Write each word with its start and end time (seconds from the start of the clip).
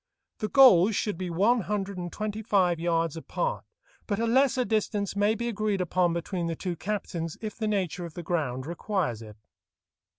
The 0.39 0.47
goals 0.47 0.95
should 0.95 1.15
be 1.15 1.29
one 1.29 1.61
hundred 1.61 1.99
and 1.99 2.11
twenty 2.11 2.41
five 2.41 2.79
yards 2.79 3.15
apart, 3.15 3.65
but 4.07 4.17
a 4.17 4.25
lesser 4.25 4.65
distance 4.65 5.15
may 5.15 5.35
be 5.35 5.47
agreed 5.47 5.79
upon 5.79 6.11
between 6.11 6.47
the 6.47 6.55
two 6.55 6.75
captains 6.75 7.37
if 7.39 7.55
the 7.55 7.67
nature 7.67 8.03
of 8.05 8.15
the 8.15 8.23
ground 8.23 8.65
requires 8.65 9.21
it. 9.21 9.37